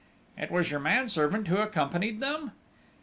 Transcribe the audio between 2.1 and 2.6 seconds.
them?"